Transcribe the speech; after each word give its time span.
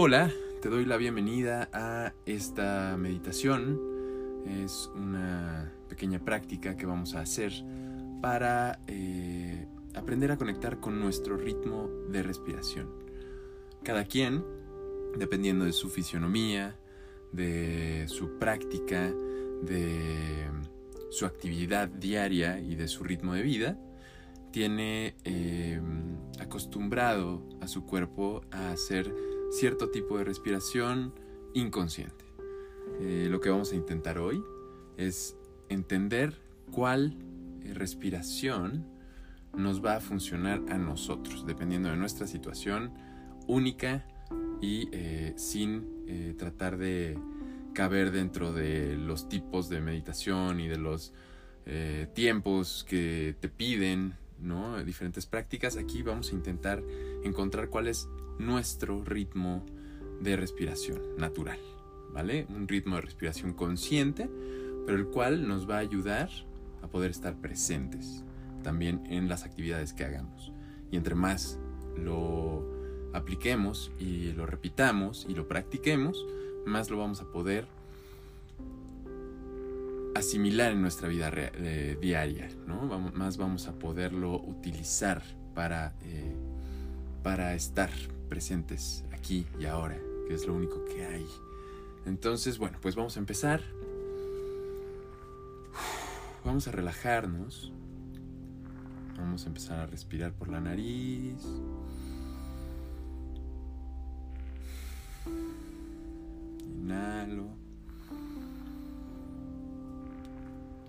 Hola, 0.00 0.30
te 0.62 0.68
doy 0.68 0.84
la 0.84 0.96
bienvenida 0.96 1.68
a 1.72 2.14
esta 2.24 2.96
meditación. 2.96 3.80
Es 4.46 4.88
una 4.94 5.72
pequeña 5.88 6.20
práctica 6.20 6.76
que 6.76 6.86
vamos 6.86 7.16
a 7.16 7.20
hacer 7.22 7.52
para 8.22 8.78
eh, 8.86 9.66
aprender 9.96 10.30
a 10.30 10.36
conectar 10.36 10.78
con 10.78 11.00
nuestro 11.00 11.36
ritmo 11.36 11.90
de 12.10 12.22
respiración. 12.22 12.88
Cada 13.82 14.04
quien, 14.04 14.44
dependiendo 15.16 15.64
de 15.64 15.72
su 15.72 15.90
fisionomía, 15.90 16.76
de 17.32 18.04
su 18.06 18.38
práctica, 18.38 19.12
de 19.62 20.48
su 21.10 21.26
actividad 21.26 21.88
diaria 21.88 22.60
y 22.60 22.76
de 22.76 22.86
su 22.86 23.02
ritmo 23.02 23.34
de 23.34 23.42
vida, 23.42 23.76
tiene 24.52 25.16
eh, 25.24 25.80
acostumbrado 26.38 27.42
a 27.60 27.66
su 27.66 27.84
cuerpo 27.84 28.42
a 28.52 28.70
hacer 28.70 29.12
cierto 29.50 29.90
tipo 29.90 30.18
de 30.18 30.24
respiración 30.24 31.12
inconsciente. 31.54 32.24
Eh, 33.00 33.28
lo 33.30 33.40
que 33.40 33.50
vamos 33.50 33.72
a 33.72 33.76
intentar 33.76 34.18
hoy 34.18 34.42
es 34.96 35.36
entender 35.68 36.34
cuál 36.72 37.16
eh, 37.62 37.72
respiración 37.74 38.86
nos 39.56 39.84
va 39.84 39.96
a 39.96 40.00
funcionar 40.00 40.62
a 40.68 40.78
nosotros, 40.78 41.46
dependiendo 41.46 41.88
de 41.88 41.96
nuestra 41.96 42.26
situación 42.26 42.92
única 43.46 44.06
y 44.60 44.88
eh, 44.92 45.32
sin 45.36 45.96
tratar 46.36 46.78
de 46.78 47.18
caber 47.74 48.12
dentro 48.12 48.52
de 48.52 48.96
los 48.96 49.28
tipos 49.28 49.68
de 49.68 49.80
meditación 49.80 50.58
y 50.58 50.68
de 50.68 50.78
los 50.78 51.12
tiempos 52.14 52.86
que 52.88 53.36
te 53.40 53.50
piden, 53.50 54.14
¿no? 54.40 54.82
Diferentes 54.82 55.26
prácticas. 55.26 55.76
Aquí 55.76 56.02
vamos 56.02 56.32
a 56.32 56.34
intentar 56.34 56.82
encontrar 57.24 57.68
cuál 57.68 57.88
es 57.88 58.08
nuestro 58.38 59.04
ritmo 59.04 59.64
de 60.20 60.36
respiración 60.36 61.00
natural, 61.16 61.58
¿vale? 62.12 62.46
Un 62.48 62.68
ritmo 62.68 62.96
de 62.96 63.02
respiración 63.02 63.52
consciente, 63.52 64.28
pero 64.86 64.98
el 64.98 65.06
cual 65.06 65.46
nos 65.46 65.68
va 65.68 65.76
a 65.76 65.80
ayudar 65.80 66.30
a 66.82 66.88
poder 66.88 67.10
estar 67.10 67.34
presentes 67.36 68.24
también 68.62 69.02
en 69.08 69.28
las 69.28 69.44
actividades 69.44 69.92
que 69.92 70.04
hagamos. 70.04 70.52
Y 70.90 70.96
entre 70.96 71.14
más 71.14 71.58
lo 71.96 72.64
apliquemos 73.12 73.92
y 73.98 74.32
lo 74.32 74.46
repitamos 74.46 75.26
y 75.28 75.34
lo 75.34 75.48
practiquemos, 75.48 76.26
más 76.66 76.90
lo 76.90 76.98
vamos 76.98 77.20
a 77.20 77.30
poder 77.30 77.66
asimilar 80.14 80.72
en 80.72 80.82
nuestra 80.82 81.08
vida 81.08 81.30
eh, 81.34 81.96
diaria, 82.00 82.48
¿no? 82.66 82.86
más 83.12 83.36
vamos 83.36 83.68
a 83.68 83.78
poderlo 83.78 84.40
utilizar 84.42 85.22
para, 85.54 85.94
eh, 86.02 86.34
para 87.22 87.54
estar 87.54 87.90
presentes 88.28 89.04
aquí 89.12 89.46
y 89.58 89.66
ahora, 89.66 89.98
que 90.26 90.34
es 90.34 90.46
lo 90.46 90.54
único 90.54 90.84
que 90.84 91.04
hay. 91.06 91.26
Entonces, 92.06 92.58
bueno, 92.58 92.78
pues 92.80 92.94
vamos 92.94 93.16
a 93.16 93.20
empezar. 93.20 93.62
Vamos 96.44 96.68
a 96.68 96.72
relajarnos. 96.72 97.72
Vamos 99.16 99.44
a 99.44 99.48
empezar 99.48 99.80
a 99.80 99.86
respirar 99.86 100.32
por 100.32 100.48
la 100.48 100.60
nariz. 100.60 101.44
Inhalo. 106.64 107.48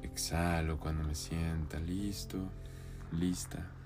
Exhalo 0.04 0.80
cuando 0.80 1.04
me 1.04 1.16
sienta 1.16 1.80
listo, 1.80 2.38
lista. 3.12 3.79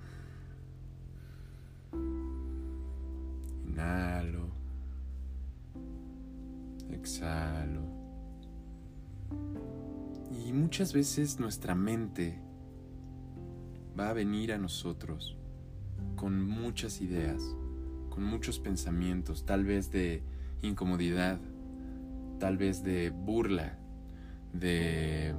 Inhalo. 3.74 4.52
Exhalo. 6.92 7.82
Y 10.46 10.54
muchas 10.54 10.94
veces 10.94 11.40
nuestra 11.40 11.74
mente 11.74 12.40
va 14.00 14.10
a 14.10 14.14
venir 14.14 14.54
a 14.54 14.60
nosotros 14.60 15.38
con 16.16 16.48
muchas 16.48 17.02
ideas, 17.02 17.42
con 18.12 18.24
muchos 18.24 18.60
pensamientos, 18.60 19.44
tal 19.44 19.64
vez 19.64 19.92
de 19.92 20.22
incomodidad, 20.62 21.40
tal 22.40 22.58
vez 22.58 22.84
de 22.84 23.10
burla, 23.10 23.80
de 24.54 25.34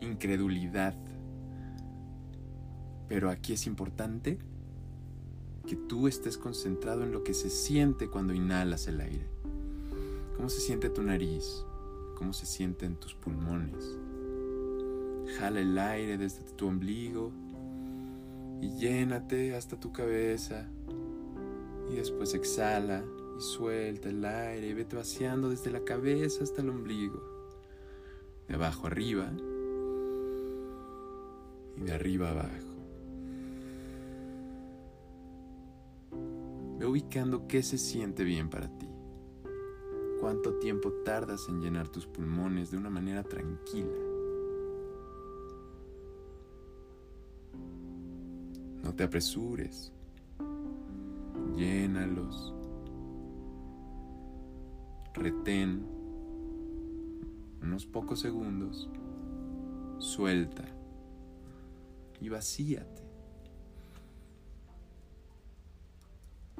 incredulidad. 0.00 0.94
Pero 3.06 3.28
aquí 3.28 3.52
es 3.52 3.66
importante 3.66 4.38
que 5.66 5.76
tú 5.76 6.08
estés 6.08 6.38
concentrado 6.38 7.02
en 7.02 7.12
lo 7.12 7.24
que 7.24 7.34
se 7.34 7.50
siente 7.50 8.08
cuando 8.08 8.32
inhalas 8.32 8.86
el 8.86 9.00
aire. 9.00 9.26
¿Cómo 10.36 10.48
se 10.48 10.60
siente 10.60 10.90
tu 10.90 11.02
nariz? 11.02 11.64
¿Cómo 12.16 12.32
se 12.32 12.46
sienten 12.46 12.96
tus 12.96 13.14
pulmones? 13.14 13.98
Jala 15.38 15.60
el 15.60 15.76
aire 15.78 16.18
desde 16.18 16.42
tu 16.52 16.68
ombligo 16.68 17.32
y 18.60 18.70
llénate 18.76 19.54
hasta 19.54 19.78
tu 19.78 19.92
cabeza. 19.92 20.68
Y 21.90 21.96
después 21.96 22.34
exhala 22.34 23.04
y 23.38 23.40
suelta 23.40 24.08
el 24.08 24.24
aire 24.24 24.68
y 24.68 24.74
vete 24.74 24.96
vaciando 24.96 25.50
desde 25.50 25.70
la 25.70 25.80
cabeza 25.80 26.44
hasta 26.44 26.62
el 26.62 26.70
ombligo. 26.70 27.22
De 28.48 28.54
abajo 28.54 28.86
arriba 28.86 29.30
y 31.76 31.80
de 31.82 31.92
arriba 31.92 32.30
abajo. 32.30 32.75
Ubicando 36.86 37.48
qué 37.48 37.62
se 37.62 37.78
siente 37.78 38.22
bien 38.22 38.48
para 38.48 38.68
ti. 38.78 38.88
Cuánto 40.20 40.54
tiempo 40.58 40.92
tardas 41.04 41.48
en 41.48 41.60
llenar 41.60 41.88
tus 41.88 42.06
pulmones 42.06 42.70
de 42.70 42.76
una 42.76 42.90
manera 42.90 43.22
tranquila. 43.22 43.98
No 48.82 48.94
te 48.94 49.02
apresures. 49.02 49.92
Llénalos. 51.56 52.54
Retén 55.14 55.84
unos 57.62 57.84
pocos 57.86 58.20
segundos. 58.20 58.88
Suelta 59.98 60.64
y 62.20 62.28
vacíate. 62.28 63.05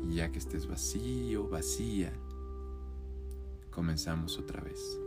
Y 0.09 0.15
ya 0.17 0.31
que 0.31 0.39
estés 0.39 0.67
vacío, 0.67 1.49
vacía, 1.49 2.13
comenzamos 3.71 4.39
otra 4.39 4.61
vez. 4.61 4.99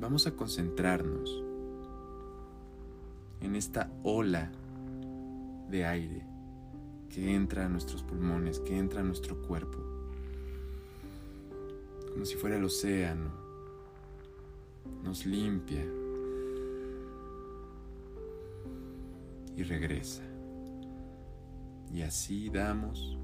Vamos 0.00 0.26
a 0.26 0.36
concentrarnos 0.36 1.42
en 3.40 3.56
esta 3.56 3.90
ola 4.02 4.52
de 5.68 5.84
aire 5.84 6.26
que 7.08 7.34
entra 7.34 7.66
a 7.66 7.68
nuestros 7.68 8.02
pulmones, 8.02 8.60
que 8.60 8.76
entra 8.76 9.00
a 9.00 9.04
nuestro 9.04 9.40
cuerpo, 9.42 9.78
como 12.12 12.24
si 12.24 12.36
fuera 12.36 12.56
el 12.56 12.64
océano, 12.64 13.30
nos 15.02 15.26
limpia 15.26 15.84
y 19.56 19.62
regresa. 19.62 20.35
Y 21.92 22.02
así 22.02 22.50
damos 22.50 23.16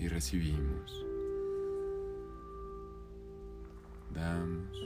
y 0.00 0.08
recibimos. 0.08 1.04
Damos. 4.14 4.78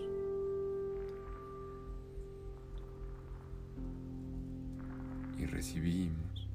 Y 5.39 5.47
recibimos. 5.47 6.49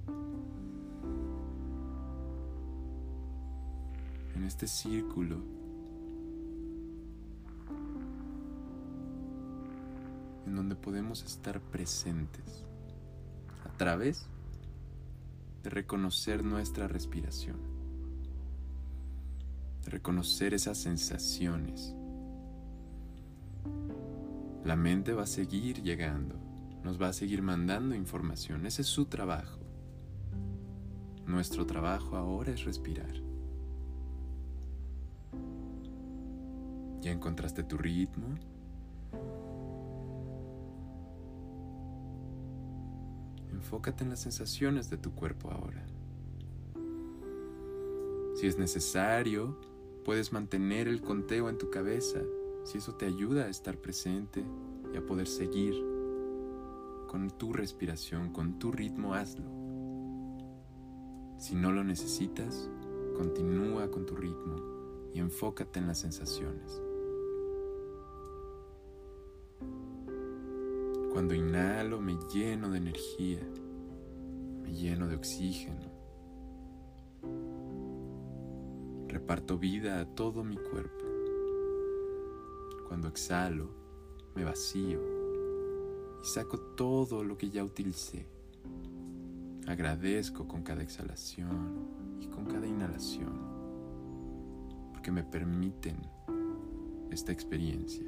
En 4.35 4.43
este 4.43 4.67
círculo 4.67 5.37
en 10.45 10.55
donde 10.55 10.75
podemos 10.75 11.23
estar 11.23 11.61
presentes 11.61 12.65
a 13.63 13.77
través 13.77 14.27
de 15.63 15.69
reconocer 15.69 16.43
nuestra 16.43 16.87
respiración, 16.87 17.57
de 19.83 19.91
reconocer 19.91 20.53
esas 20.53 20.77
sensaciones. 20.77 21.95
La 24.63 24.75
mente 24.75 25.13
va 25.13 25.23
a 25.23 25.27
seguir 25.27 25.81
llegando, 25.81 26.35
nos 26.83 27.01
va 27.01 27.09
a 27.09 27.13
seguir 27.13 27.41
mandando 27.41 27.95
información, 27.95 28.65
ese 28.65 28.83
es 28.83 28.87
su 28.87 29.05
trabajo. 29.05 29.59
Nuestro 31.25 31.65
trabajo 31.65 32.15
ahora 32.15 32.51
es 32.51 32.63
respirar. 32.63 33.13
¿Ya 37.01 37.11
encontraste 37.11 37.63
tu 37.63 37.77
ritmo? 37.77 38.27
Enfócate 43.59 44.05
en 44.05 44.09
las 44.09 44.21
sensaciones 44.21 44.89
de 44.89 44.95
tu 44.95 45.11
cuerpo 45.11 45.51
ahora. 45.51 45.85
Si 48.35 48.47
es 48.47 48.57
necesario, 48.57 49.59
puedes 50.05 50.31
mantener 50.31 50.87
el 50.87 51.01
conteo 51.01 51.49
en 51.49 51.57
tu 51.57 51.69
cabeza, 51.69 52.21
si 52.63 52.77
eso 52.77 52.95
te 52.95 53.05
ayuda 53.05 53.43
a 53.43 53.49
estar 53.49 53.75
presente 53.77 54.45
y 54.93 54.97
a 54.97 55.05
poder 55.05 55.27
seguir 55.27 55.73
con 57.09 57.29
tu 57.37 57.51
respiración, 57.51 58.31
con 58.31 58.59
tu 58.59 58.71
ritmo, 58.71 59.13
hazlo. 59.13 59.51
Si 61.37 61.53
no 61.53 61.73
lo 61.73 61.83
necesitas, 61.83 62.71
continúa 63.17 63.91
con 63.91 64.05
tu 64.05 64.15
ritmo 64.15 64.55
y 65.13 65.19
enfócate 65.19 65.79
en 65.79 65.87
las 65.87 65.97
sensaciones. 65.97 66.81
Cuando 71.19 71.35
inhalo 71.35 71.99
me 71.99 72.17
lleno 72.33 72.69
de 72.69 72.77
energía, 72.77 73.41
me 74.63 74.71
lleno 74.71 75.05
de 75.05 75.17
oxígeno. 75.17 75.91
Reparto 79.09 79.57
vida 79.57 79.99
a 79.99 80.05
todo 80.05 80.45
mi 80.45 80.55
cuerpo. 80.55 81.03
Cuando 82.87 83.09
exhalo, 83.09 83.69
me 84.33 84.45
vacío 84.45 85.01
y 86.23 86.25
saco 86.25 86.57
todo 86.77 87.21
lo 87.25 87.37
que 87.37 87.49
ya 87.49 87.65
utilicé. 87.65 88.25
Agradezco 89.67 90.47
con 90.47 90.63
cada 90.63 90.83
exhalación 90.83 92.17
y 92.21 92.27
con 92.27 92.45
cada 92.45 92.65
inhalación, 92.65 93.37
porque 94.93 95.11
me 95.11 95.25
permiten 95.25 95.97
esta 97.11 97.33
experiencia. 97.33 98.05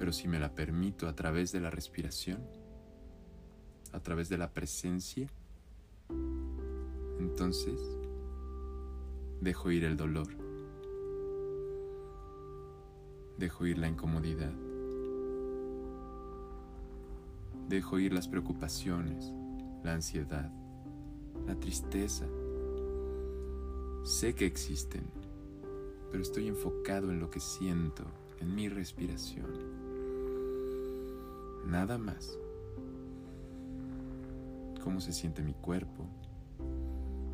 Pero 0.00 0.14
si 0.14 0.28
me 0.28 0.38
la 0.38 0.54
permito 0.54 1.08
a 1.08 1.14
través 1.14 1.52
de 1.52 1.60
la 1.60 1.68
respiración, 1.68 2.40
a 3.92 4.00
través 4.00 4.30
de 4.30 4.38
la 4.38 4.50
presencia, 4.54 5.28
entonces 7.18 7.78
dejo 9.42 9.70
ir 9.70 9.84
el 9.84 9.98
dolor, 9.98 10.28
dejo 13.36 13.66
ir 13.66 13.76
la 13.76 13.88
incomodidad, 13.88 14.54
dejo 17.68 17.98
ir 17.98 18.14
las 18.14 18.26
preocupaciones, 18.26 19.34
la 19.84 19.92
ansiedad, 19.92 20.50
la 21.46 21.56
tristeza. 21.56 22.24
Sé 24.04 24.34
que 24.34 24.46
existen, 24.46 25.04
pero 26.10 26.22
estoy 26.22 26.48
enfocado 26.48 27.10
en 27.10 27.20
lo 27.20 27.28
que 27.28 27.40
siento, 27.40 28.04
en 28.40 28.54
mi 28.54 28.70
respiración 28.70 29.79
nada 31.66 31.98
más. 31.98 32.38
Cómo 34.82 35.00
se 35.00 35.12
siente 35.12 35.42
mi 35.42 35.54
cuerpo, 35.54 36.06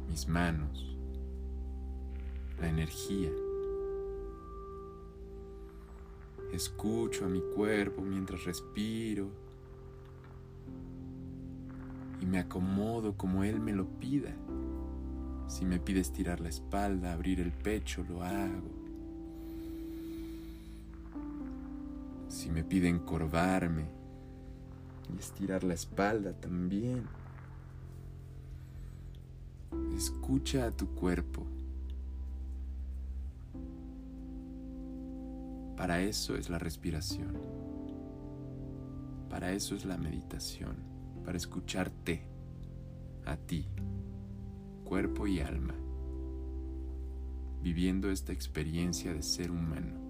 mis 0.08 0.28
manos, 0.28 0.96
la 2.61 2.69
energía. 2.69 3.31
Escucho 6.52 7.25
a 7.25 7.28
mi 7.28 7.43
cuerpo 7.55 8.02
mientras 8.02 8.44
respiro 8.44 9.28
y 12.20 12.26
me 12.26 12.38
acomodo 12.38 13.17
como 13.17 13.44
Él 13.44 13.61
me 13.61 13.72
lo 13.72 13.87
pida. 13.87 14.34
Si 15.49 15.64
me 15.64 15.79
pide 15.79 16.00
estirar 16.00 16.40
la 16.40 16.49
espalda, 16.49 17.12
abrir 17.12 17.40
el 17.40 17.52
pecho, 17.52 18.05
lo 18.08 18.22
hago. 18.22 18.70
Si 22.29 22.50
me 22.50 22.64
pide 22.64 22.88
encorvarme, 22.88 23.95
y 25.14 25.19
estirar 25.19 25.64
la 25.64 25.75
espalda 25.75 26.32
también. 26.32 27.05
Escucha 29.97 30.67
a 30.67 30.70
tu 30.70 30.88
cuerpo. 30.94 31.47
Para 35.76 36.00
eso 36.00 36.37
es 36.37 36.49
la 36.49 36.58
respiración. 36.58 37.37
Para 39.29 39.53
eso 39.53 39.75
es 39.75 39.85
la 39.85 39.99
meditación. 39.99 40.76
Para 41.25 41.37
escucharte 41.37 42.23
a 43.26 43.37
ti, 43.37 43.67
cuerpo 44.85 45.26
y 45.26 45.41
alma, 45.41 45.75
viviendo 47.62 48.11
esta 48.11 48.32
experiencia 48.32 49.12
de 49.12 49.23
ser 49.23 49.50
humano. 49.50 50.06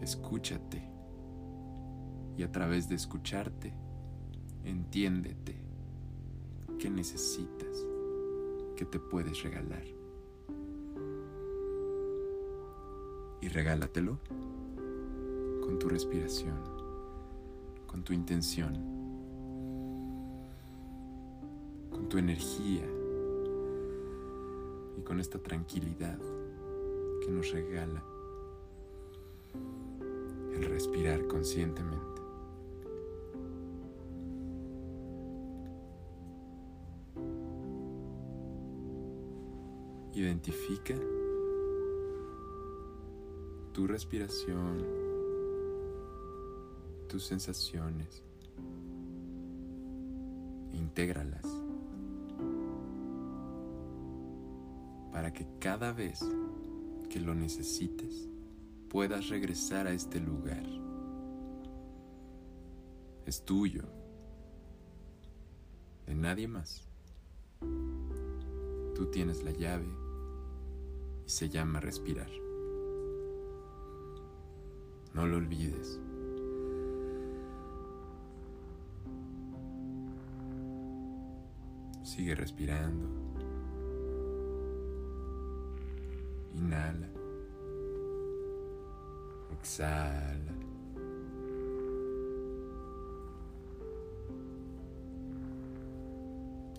Escúchate 0.00 0.93
y 2.36 2.42
a 2.42 2.50
través 2.50 2.88
de 2.88 2.96
escucharte, 2.96 3.72
entiéndete 4.64 5.56
qué 6.78 6.90
necesitas, 6.90 7.86
qué 8.76 8.84
te 8.84 8.98
puedes 8.98 9.42
regalar. 9.42 9.84
Y 13.40 13.48
regálatelo 13.48 14.18
con 15.62 15.78
tu 15.78 15.88
respiración, 15.88 16.58
con 17.86 18.02
tu 18.02 18.12
intención, 18.12 18.74
con 21.90 22.08
tu 22.08 22.18
energía 22.18 22.86
y 24.98 25.02
con 25.02 25.20
esta 25.20 25.38
tranquilidad 25.38 26.18
que 27.24 27.30
nos 27.30 27.50
regala 27.52 28.02
el 30.54 30.64
respirar 30.64 31.26
conscientemente. 31.26 32.13
Identifica 40.14 40.94
tu 43.72 43.88
respiración, 43.88 44.78
tus 47.08 47.24
sensaciones, 47.24 48.22
intégralas 50.72 51.44
para 55.12 55.32
que 55.32 55.48
cada 55.58 55.92
vez 55.92 56.20
que 57.10 57.18
lo 57.18 57.34
necesites 57.34 58.28
puedas 58.88 59.28
regresar 59.30 59.88
a 59.88 59.92
este 59.92 60.20
lugar. 60.20 60.64
Es 63.26 63.44
tuyo, 63.44 63.82
de 66.06 66.14
nadie 66.14 66.46
más. 66.46 66.86
Tú 68.94 69.06
tienes 69.10 69.42
la 69.42 69.50
llave 69.50 70.03
y 71.26 71.30
se 71.30 71.48
llama 71.48 71.80
respirar. 71.80 72.30
No 75.14 75.26
lo 75.26 75.36
olvides. 75.36 76.00
Sigue 82.02 82.34
respirando. 82.34 83.08
Inhala. 86.54 87.08
Exhala. 89.52 90.54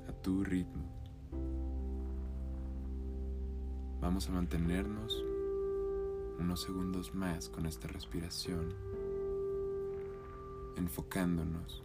A 0.08 0.14
tu 0.22 0.44
ritmo. 0.44 0.95
Vamos 4.16 4.30
a 4.30 4.32
mantenernos 4.32 5.26
unos 6.40 6.62
segundos 6.62 7.14
más 7.14 7.50
con 7.50 7.66
esta 7.66 7.90
respiración, 7.90 8.74
enfocándonos 10.78 11.84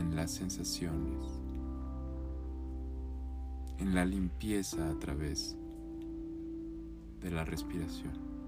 en 0.00 0.16
las 0.16 0.32
sensaciones, 0.32 1.40
en 3.78 3.94
la 3.94 4.04
limpieza 4.04 4.90
a 4.90 4.98
través 4.98 5.56
de 7.20 7.30
la 7.30 7.44
respiración. 7.44 8.39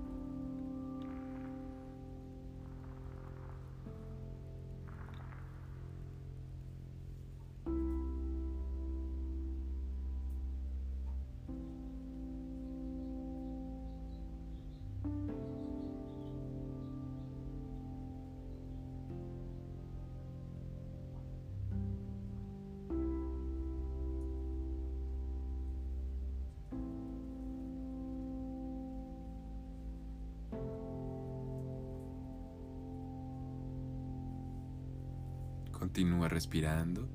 Continúa 35.93 36.27
respirando. 36.27 37.07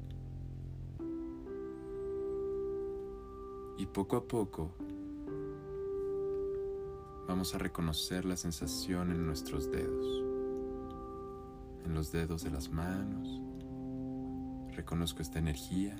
Y 3.80 3.88
poco 3.88 4.18
a 4.18 4.28
poco 4.28 4.70
vamos 7.28 7.56
a 7.56 7.58
reconocer 7.58 8.24
la 8.24 8.38
sensación 8.38 9.10
en 9.10 9.26
nuestros 9.26 9.72
dedos, 9.72 10.24
en 11.86 11.96
los 11.96 12.12
dedos 12.12 12.44
de 12.44 12.52
las 12.52 12.70
manos. 12.70 13.42
Reconozco 14.76 15.24
esta 15.24 15.40
energía 15.40 15.98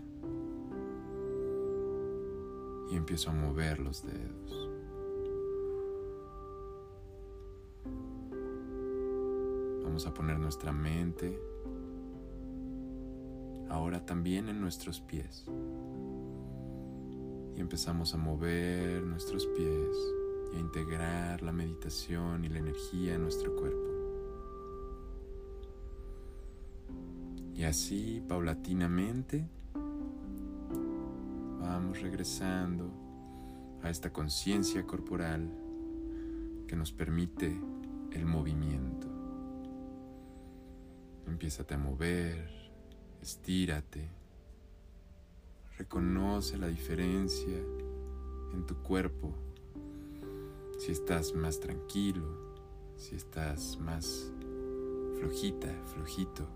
y 2.92 2.96
empiezo 2.96 3.32
a 3.32 3.34
mover 3.34 3.80
los 3.80 4.06
dedos. 4.06 4.70
Vamos 9.84 10.06
a 10.06 10.14
poner 10.14 10.38
nuestra 10.38 10.72
mente 10.72 11.57
ahora 13.70 14.06
también 14.06 14.50
en 14.50 14.62
nuestros 14.62 15.02
pies. 15.02 15.46
Y 17.56 17.60
empezamos 17.60 18.14
a 18.14 18.18
mover 18.18 19.04
nuestros 19.04 19.46
pies 19.48 19.98
y 20.54 20.58
a 20.58 20.60
integrar 20.60 21.42
la 21.42 21.52
meditación 21.52 22.46
y 22.46 22.50
la 22.50 22.60
energía 22.60 23.16
en 23.16 23.24
nuestro 23.24 23.56
cuerpo. 23.56 23.88
Y 27.56 27.64
así, 27.64 28.22
paulatinamente, 28.28 29.48
vamos 31.60 32.00
regresando 32.02 32.92
a 33.82 33.90
esta 33.90 34.14
conciencia 34.14 34.86
corporal 34.86 35.50
que 36.68 36.76
nos 36.76 36.92
permite 36.92 37.60
el 38.12 38.26
movimiento. 38.26 39.08
Empieza 41.26 41.66
a 41.68 41.78
mover, 41.78 42.67
estírate, 43.22 44.08
reconoce 45.78 46.58
la 46.58 46.68
diferencia 46.68 47.58
en 48.54 48.66
tu 48.66 48.76
cuerpo, 48.78 49.34
si 50.80 50.92
estás 50.92 51.34
más 51.34 51.60
tranquilo, 51.60 52.24
si 52.96 53.16
estás 53.16 53.78
más 53.80 54.32
flojita, 55.20 55.74
flojito. 55.94 56.48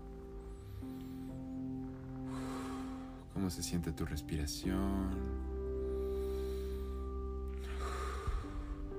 ¿Cómo 3.34 3.50
se 3.50 3.62
siente 3.62 3.92
tu 3.92 4.04
respiración? 4.04 5.52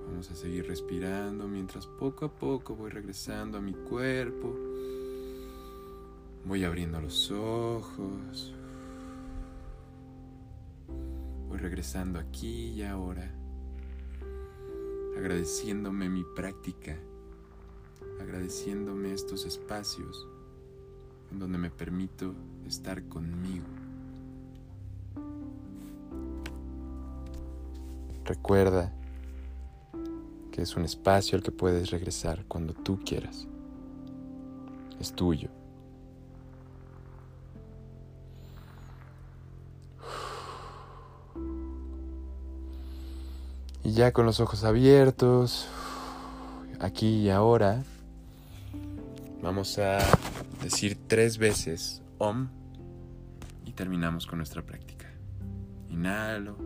Vamos 0.08 0.30
a 0.32 0.36
seguir 0.36 0.68
respirando 0.68 1.48
mientras 1.48 1.88
poco 1.88 2.26
a 2.26 2.32
poco 2.32 2.76
voy 2.76 2.92
regresando 2.92 3.58
a 3.58 3.62
mi 3.62 3.74
cuerpo. 3.74 4.73
Voy 6.46 6.66
abriendo 6.66 7.00
los 7.00 7.32
ojos. 7.32 8.54
Voy 11.48 11.58
regresando 11.58 12.20
aquí 12.20 12.72
y 12.72 12.84
ahora. 12.84 13.34
Agradeciéndome 15.18 16.10
mi 16.10 16.26
práctica. 16.36 16.98
Agradeciéndome 18.20 19.14
estos 19.14 19.46
espacios 19.46 20.28
en 21.32 21.40
donde 21.40 21.58
me 21.58 21.70
permito 21.70 22.36
estar 22.68 23.04
conmigo. 23.08 23.66
Recuerda 28.26 28.94
que 30.52 30.62
es 30.62 30.76
un 30.76 30.84
espacio 30.84 31.38
al 31.38 31.44
que 31.44 31.52
puedes 31.52 31.90
regresar 31.90 32.46
cuando 32.48 32.74
tú 32.74 33.00
quieras. 33.04 33.48
Es 35.00 35.14
tuyo. 35.14 35.50
Ya 43.94 44.12
con 44.12 44.26
los 44.26 44.40
ojos 44.40 44.64
abiertos, 44.64 45.68
aquí 46.80 47.18
y 47.18 47.30
ahora, 47.30 47.84
vamos 49.40 49.78
a 49.78 50.00
decir 50.64 50.98
tres 51.06 51.38
veces 51.38 52.02
OM 52.18 52.48
y 53.64 53.74
terminamos 53.74 54.26
con 54.26 54.40
nuestra 54.40 54.64
práctica. 54.64 55.14
Inhalo. 55.92 56.58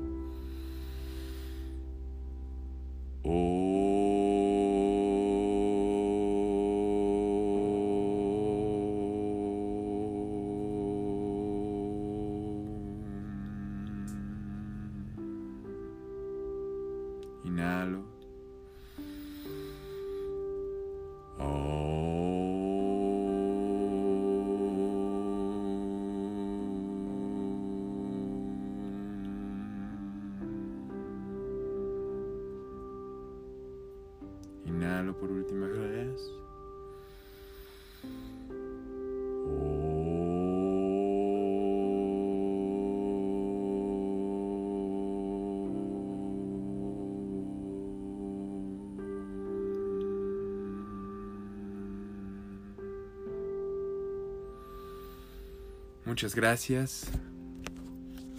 Muchas 56.18 56.34
gracias. 56.34 57.12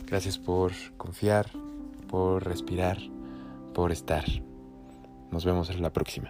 Gracias 0.05 0.37
por 0.37 0.73
confiar, 0.97 1.49
por 2.09 2.45
respirar, 2.45 2.99
por 3.73 3.93
estar. 3.93 4.25
Nos 5.31 5.45
vemos 5.45 5.71
en 5.71 5.81
la 5.81 5.93
próxima. 5.93 6.29